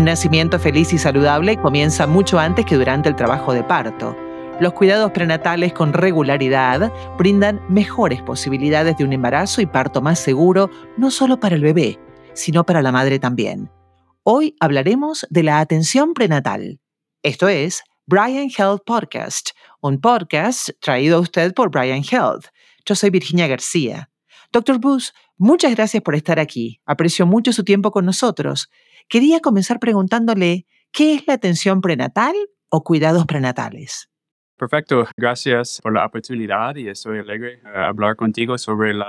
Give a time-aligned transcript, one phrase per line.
[0.00, 4.16] Un nacimiento feliz y saludable comienza mucho antes que durante el trabajo de parto.
[4.58, 10.70] Los cuidados prenatales con regularidad brindan mejores posibilidades de un embarazo y parto más seguro,
[10.96, 11.98] no solo para el bebé,
[12.32, 13.70] sino para la madre también.
[14.22, 16.80] Hoy hablaremos de la atención prenatal.
[17.22, 19.50] Esto es Brian Health Podcast,
[19.82, 22.46] un podcast traído a usted por Brian Health.
[22.86, 24.09] Yo soy Virginia García.
[24.52, 26.80] Doctor Bush, muchas gracias por estar aquí.
[26.84, 28.68] Aprecio mucho su tiempo con nosotros.
[29.08, 32.34] Quería comenzar preguntándole, ¿qué es la atención prenatal
[32.68, 34.10] o cuidados prenatales?
[34.56, 39.02] Perfecto, gracias por la oportunidad y estoy alegre de hablar contigo sobre el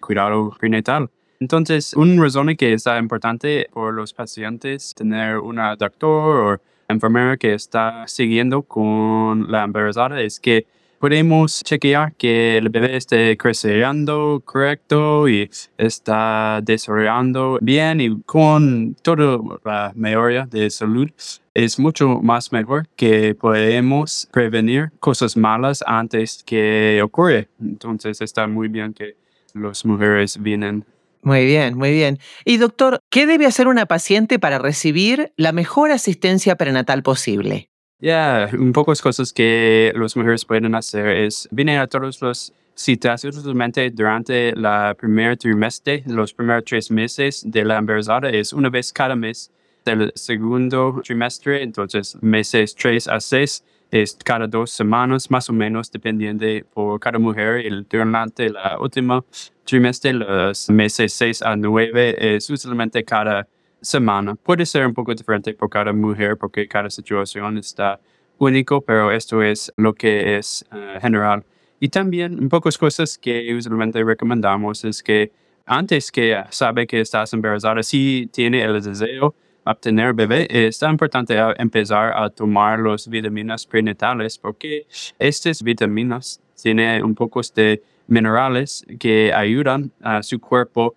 [0.00, 1.08] cuidado prenatal.
[1.40, 7.54] Entonces, una razón que está importante por los pacientes tener un doctor o enfermera que
[7.54, 10.66] está siguiendo con la embarazada es que
[10.98, 19.38] podemos chequear que el bebé esté creciendo correcto y está desarrollando bien y con toda
[19.64, 21.08] la mayoría de salud
[21.54, 27.48] es mucho más mejor que podemos prevenir cosas malas antes que ocurre.
[27.60, 29.16] Entonces está muy bien que
[29.54, 30.84] las mujeres vienen.
[31.22, 32.18] Muy bien, muy bien.
[32.44, 37.70] Y doctor, ¿qué debe hacer una paciente para recibir la mejor asistencia prenatal posible?
[38.00, 42.52] Ya, un poco de cosas que las mujeres pueden hacer es venir a todos los
[42.72, 48.68] citas usualmente durante el primer trimestre, los primeros tres meses de la embarazada, es una
[48.68, 49.50] vez cada mes
[49.84, 55.90] del segundo trimestre, entonces meses 3 a 6 es cada dos semanas más o menos,
[55.90, 57.66] dependiendo por cada mujer.
[57.66, 59.24] El, durante la última
[59.64, 63.48] trimestre, los meses 6 a 9 es usualmente cada
[63.80, 64.34] semana.
[64.34, 68.00] Puede ser un poco diferente por cada mujer porque cada situación está
[68.38, 71.44] único, pero esto es lo que es eh, general.
[71.80, 75.30] Y también un pocas cosas que usualmente recomendamos es que
[75.66, 79.34] antes que sabe que estás embarazada, si tiene el deseo
[79.64, 84.86] de obtener bebé, es importante empezar a tomar las vitaminas prenatales porque
[85.18, 90.96] estas vitaminas tienen un poco de minerales que ayudan a su cuerpo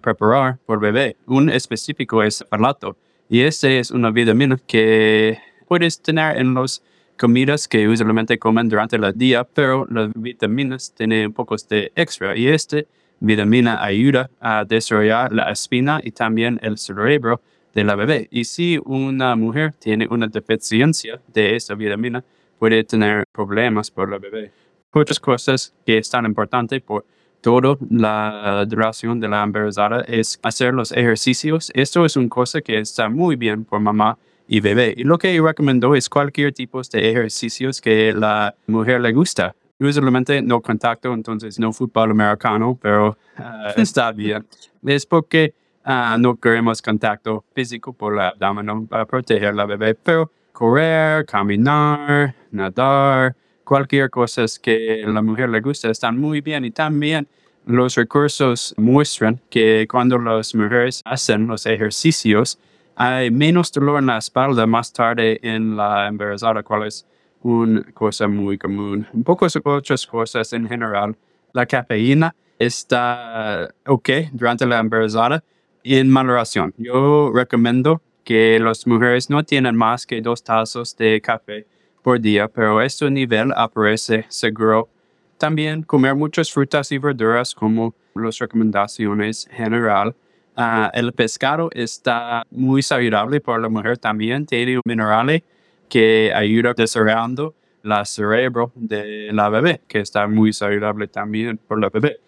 [0.00, 1.16] preparar por bebé.
[1.26, 2.96] Un específico es falato
[3.28, 6.82] y este es una vitamina que puedes tener en las
[7.18, 12.36] comidas que usualmente comen durante el día, pero las vitaminas tienen un poco de extra
[12.36, 12.86] y este
[13.20, 17.40] vitamina ayuda a desarrollar la espina y también el cerebro
[17.72, 18.28] de la bebé.
[18.30, 22.22] Y si una mujer tiene una deficiencia de esta vitamina,
[22.58, 24.52] puede tener problemas por la bebé.
[24.92, 27.04] Otras cosas que están importantes por
[27.44, 31.70] toda la duración de la embarazada es hacer los ejercicios.
[31.74, 34.16] Esto es una cosa que está muy bien por mamá
[34.48, 34.94] y bebé.
[34.96, 39.54] Y lo que recomiendo es cualquier tipo de ejercicios que la mujer le gusta.
[39.78, 44.46] Usualmente no contacto, entonces no fútbol americano, pero ah, está bien.
[44.82, 45.52] Es porque
[45.84, 51.26] ah, no queremos contacto físico por el abdomen para proteger a la bebé, pero correr,
[51.26, 57.26] caminar, nadar, cualquier cosa que la mujer le gusta están muy bien y también
[57.66, 62.58] los recursos muestran que cuando las mujeres hacen los ejercicios
[62.96, 67.06] hay menos dolor en la espalda más tarde en la embarazada, cual es
[67.42, 69.06] una cosa muy común.
[69.12, 71.16] Un poco otras cosas en general.
[71.52, 75.42] La cafeína está ok durante la embarazada
[75.82, 76.72] en moderación.
[76.78, 81.66] Yo recomiendo que las mujeres no tienen más que dos tazas de café
[82.04, 84.90] por día, pero este nivel aparece seguro.
[85.38, 90.14] También comer muchas frutas y verduras como las recomendaciones general.
[90.54, 95.42] Ah, el pescado está muy saludable para la mujer también, tiene minerales
[95.88, 101.88] que ayuda desarrollando la cerebro de la bebé, que está muy saludable también por la
[101.88, 102.18] bebé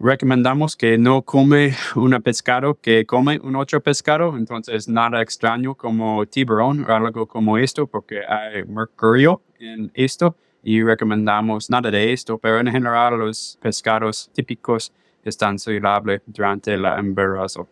[0.00, 6.24] recomendamos que no come un pescado que come un otro pescado, entonces nada extraño como
[6.26, 12.38] tiburón o algo como esto, porque hay mercurio en esto y recomendamos nada de esto,
[12.38, 17.68] pero en general los pescados típicos están saludables durante el embarazo.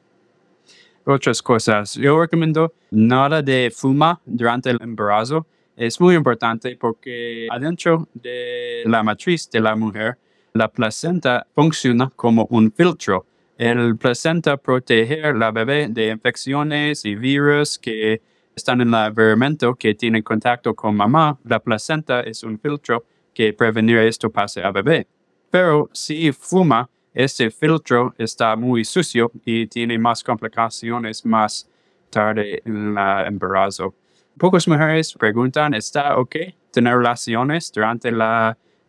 [1.04, 5.46] Otras cosas, yo recomiendo nada de fuma durante el embarazo.
[5.74, 10.18] Es muy importante porque adentro de la matriz de la mujer
[10.58, 13.24] la placenta funciona como un filtro.
[13.56, 18.20] El placenta protege la bebé de infecciones y virus que
[18.54, 21.38] están en el environamiento que tienen contacto con mamá.
[21.44, 25.06] La placenta es un filtro que prevenir esto pase a bebé.
[25.48, 31.68] Pero si fuma, este filtro está muy sucio y tiene más complicaciones más
[32.10, 33.94] tarde en el embarazo.
[34.36, 36.36] Pocas mujeres preguntan, ¿está ok
[36.72, 38.20] tener relaciones durante el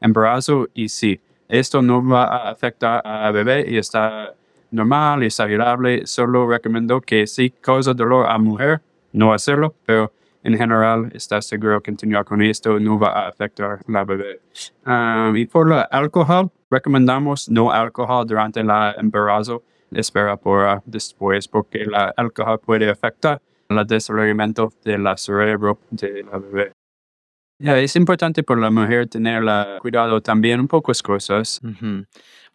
[0.02, 0.68] embarazo?
[0.74, 1.20] Y sí,
[1.50, 4.34] esto no va a afectar al bebé y está
[4.72, 6.06] normal y saludable.
[6.06, 8.82] Solo recomiendo que si causa dolor a mujer,
[9.12, 10.14] no hacerlo, pero
[10.44, 14.40] en general está seguro continuar con esto no va a afectar la bebé.
[14.86, 21.48] Um, y por el alcohol, recomendamos no alcohol durante el embarazo, espera por uh, después,
[21.48, 24.36] porque el alcohol puede afectar el desarrollo
[24.84, 26.79] del cerebro de la bebé.
[27.60, 29.44] Es importante por la mujer tener
[29.80, 31.62] cuidado también un pocas cosas.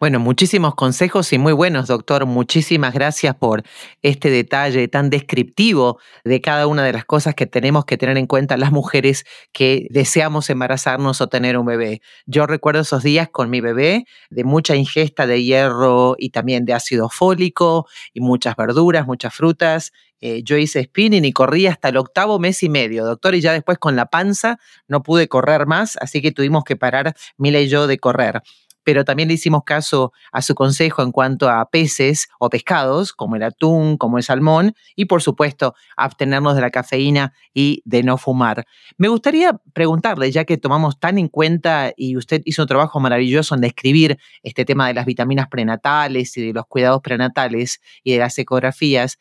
[0.05, 2.27] Bueno, muchísimos consejos y muy buenos, doctor.
[2.27, 3.63] Muchísimas gracias por
[4.03, 8.27] este detalle tan descriptivo de cada una de las cosas que tenemos que tener en
[8.27, 12.03] cuenta las mujeres que deseamos embarazarnos o tener un bebé.
[12.27, 16.75] Yo recuerdo esos días con mi bebé de mucha ingesta de hierro y también de
[16.75, 19.91] ácido fólico y muchas verduras, muchas frutas.
[20.21, 23.53] Eh, yo hice spinning y corrí hasta el octavo mes y medio, doctor, y ya
[23.53, 27.69] después con la panza no pude correr más, así que tuvimos que parar Mila y
[27.69, 28.43] yo de correr
[28.85, 33.37] pero también le hicimos caso a su consejo en cuanto a peces o pescados, como
[33.37, 38.19] el atún, como el salmón, y por supuesto, abstenernos de la cafeína y de no
[38.19, 38.67] fumar.
[38.97, 43.55] Me gustaría preguntarle, ya que tomamos tan en cuenta y usted hizo un trabajo maravilloso
[43.55, 48.19] en describir este tema de las vitaminas prenatales y de los cuidados prenatales y de
[48.19, 49.19] las ecografías,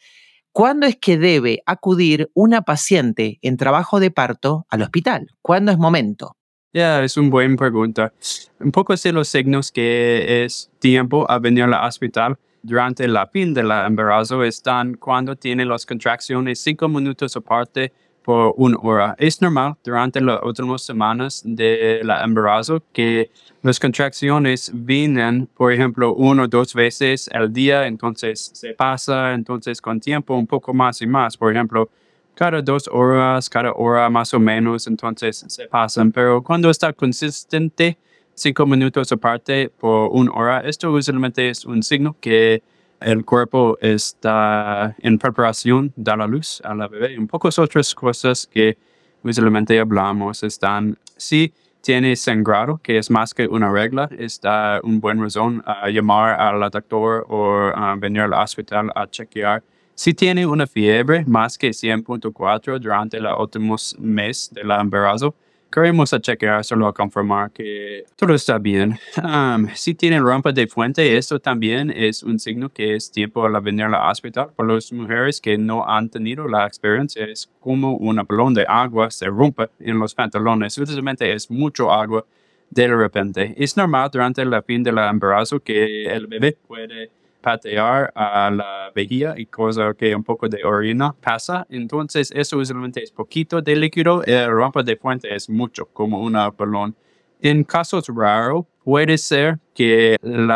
[0.56, 5.32] ¿Cuándo es que debe acudir una paciente en trabajo de parto al hospital?
[5.42, 6.38] ¿Cuándo es momento?
[6.74, 8.12] Ya, es una buena pregunta.
[8.60, 13.54] Un poco de los signos que es tiempo a venir al hospital durante la fin
[13.54, 17.94] del embarazo están cuando tiene las contracciones cinco minutos aparte
[18.24, 19.16] por una hora.
[19.20, 23.30] Es normal durante las últimas semanas del embarazo que
[23.62, 29.80] las contracciones vienen, por ejemplo, uno o dos veces al día, entonces se pasa, entonces
[29.80, 31.38] con tiempo un poco más y más.
[31.38, 31.90] Por ejemplo,
[32.36, 36.12] cada dos horas, cada hora más o menos, entonces se pasan.
[36.12, 37.98] Pero cuando está consistente,
[38.34, 42.64] cinco minutos aparte por una hora, esto usualmente es un signo que
[43.00, 47.18] el cuerpo está en preparación de la luz a la bebé.
[47.18, 48.78] Un pocas otras cosas que
[49.24, 55.24] usualmente hablamos están, si tiene sangrado, que es más que una regla, está una buena
[55.24, 59.62] razón a llamar al doctor o a venir al hospital a chequear
[59.96, 65.36] si tiene una fiebre más que 100.4 durante los últimos meses del embarazo,
[65.72, 68.98] queremos chequear solo a confirmar que todo está bien.
[69.18, 73.60] Um, si tiene rompa de fuente, esto también es un signo que es tiempo a
[73.60, 74.50] venir al hospital.
[74.56, 79.10] Para las mujeres que no han tenido la experiencia, es como un balón de agua
[79.10, 80.78] se rompe en los pantalones.
[80.78, 82.26] Usualmente es mucho agua
[82.70, 83.54] de repente.
[83.58, 87.10] Es normal durante la fin del embarazo que el bebé puede
[87.44, 91.68] patear a la vejiga y cosa que un poco de orina pasa.
[91.70, 94.24] Entonces, eso usualmente es poquito de líquido.
[94.24, 96.96] El rompa de fuente es mucho, como una balón.
[97.42, 100.50] En casos raros, puede ser que el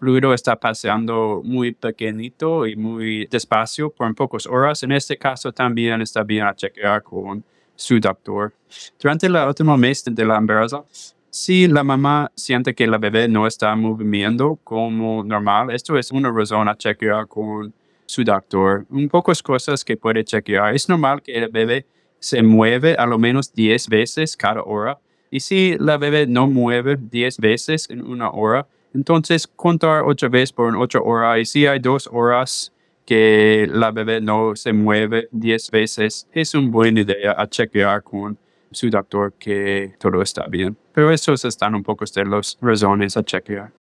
[0.00, 4.82] fluido está paseando muy pequeñito y muy despacio por pocas horas.
[4.82, 7.44] En este caso, también está bien a chequear con
[7.76, 8.52] su doctor.
[9.00, 10.86] Durante el último mes de la embarazo,
[11.32, 16.30] si la mamá siente que la bebé no está moviendo como normal, esto es una
[16.30, 17.72] razón a chequear con
[18.04, 18.84] su doctor.
[18.90, 20.74] Un pocas cosas que puede chequear.
[20.74, 21.86] Es normal que el bebé
[22.18, 24.98] se mueve a lo menos 10 veces cada hora.
[25.30, 30.52] Y si la bebé no mueve 10 veces en una hora, entonces contar 8 veces
[30.52, 31.38] por 8 horas.
[31.38, 32.74] Y si hay 2 horas
[33.06, 38.36] que la bebé no se mueve 10 veces, es una buena idea a chequear con
[38.74, 40.76] su doctor que todo está bien.
[40.92, 43.72] Pero esos están un poco las razones a chequear.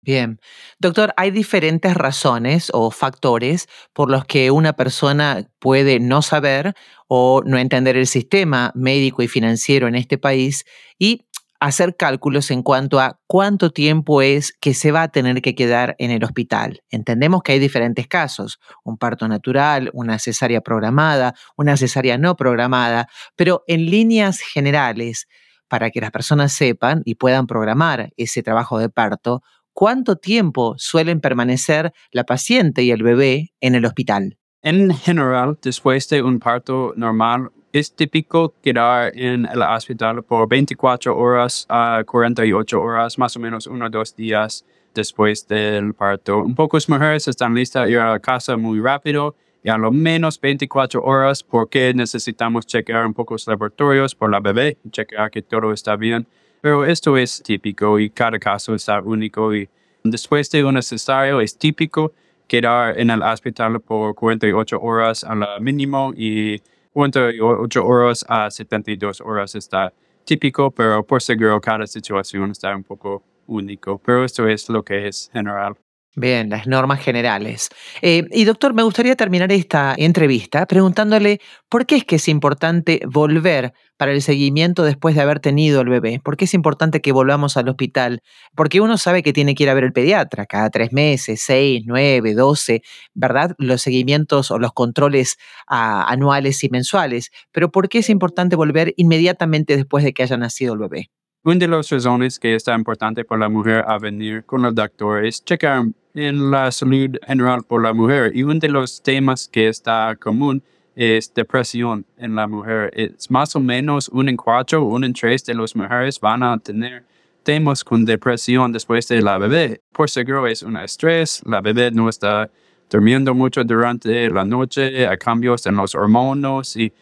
[0.00, 0.40] Bien.
[0.78, 6.74] Doctor, hay diferentes razones o factores por los que una persona puede no saber
[7.08, 10.64] o no entender el sistema médico y financiero en este país
[10.98, 11.26] y
[11.60, 15.96] hacer cálculos en cuanto a cuánto tiempo es que se va a tener que quedar
[15.98, 16.82] en el hospital.
[16.90, 23.08] Entendemos que hay diferentes casos, un parto natural, una cesárea programada, una cesárea no programada,
[23.36, 25.26] pero en líneas generales,
[25.68, 31.20] para que las personas sepan y puedan programar ese trabajo de parto, ¿cuánto tiempo suelen
[31.20, 34.38] permanecer la paciente y el bebé en el hospital?
[34.62, 41.16] En general, después de un parto normal, es típico quedar en el hospital por 24
[41.16, 46.38] horas a 48 horas, más o menos uno o dos días después del parto.
[46.38, 50.40] Un pocas mujeres están listas a ir a casa muy rápido y a lo menos
[50.40, 55.72] 24 horas porque necesitamos chequear un poco los laboratorios por la bebé, chequear que todo
[55.72, 56.26] está bien.
[56.60, 59.68] Pero esto es típico y cada caso está único y
[60.02, 62.12] después de un cesárea es típico
[62.46, 66.60] quedar en el hospital por 48 horas a lo mínimo y
[66.98, 69.92] 48 horas a 72 horas está
[70.24, 73.98] típico, pero por seguro cada situación está un poco único.
[73.98, 75.76] Pero esto es lo que es general.
[76.16, 77.68] Bien, las normas generales.
[78.02, 83.00] Eh, y doctor, me gustaría terminar esta entrevista preguntándole por qué es que es importante
[83.06, 86.20] volver para el seguimiento después de haber tenido el bebé.
[86.24, 88.22] ¿Por qué es importante que volvamos al hospital?
[88.56, 91.82] Porque uno sabe que tiene que ir a ver el pediatra cada tres meses, seis,
[91.86, 92.82] nueve, doce,
[93.14, 93.54] ¿verdad?
[93.58, 95.36] Los seguimientos o los controles
[95.68, 97.30] ah, anuales y mensuales.
[97.52, 101.10] Pero ¿por qué es importante volver inmediatamente después de que haya nacido el bebé?
[101.48, 105.24] Una de las razones que está importante para la mujer a venir con el doctor
[105.24, 108.32] es checar en la salud general por la mujer.
[108.36, 110.62] Y uno de los temas que está común
[110.94, 112.90] es depresión en la mujer.
[112.92, 116.58] Es más o menos un en cuatro, un en tres de las mujeres van a
[116.58, 117.02] tener
[117.42, 119.80] temas con depresión después de la bebé.
[119.90, 122.50] Por seguro es un estrés, la bebé no está
[122.90, 126.92] durmiendo mucho durante la noche, hay cambios en los hormonas y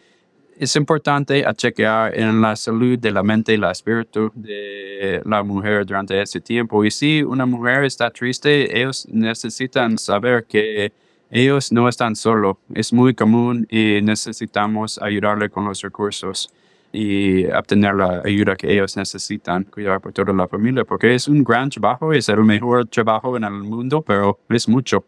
[0.59, 5.43] es importante a chequear en la salud de la mente y la espíritu de la
[5.43, 6.83] mujer durante ese tiempo.
[6.83, 10.91] Y si una mujer está triste, ellos necesitan saber que
[11.29, 12.57] ellos no están solos.
[12.73, 16.49] Es muy común y necesitamos ayudarle con los recursos
[16.91, 21.43] y obtener la ayuda que ellos necesitan, cuidar por toda la familia, porque es un
[21.43, 25.05] gran trabajo, es el mejor trabajo en el mundo, pero es mucho.